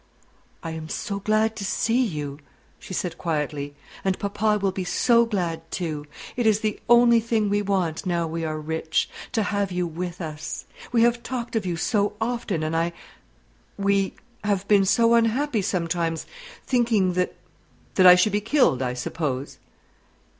[0.63, 2.39] "I am so glad to see you,"
[2.79, 6.07] she said quietly; "and papa will be so glad too!
[6.35, 10.19] It is the only thing we want, now we are rich; to have you with
[10.19, 10.65] us.
[10.91, 12.93] We have talked of you so often; and I
[13.77, 16.25] we have been so unhappy sometimes,
[16.65, 17.35] thinking that"
[17.93, 19.59] "That I should be killed, I suppose?"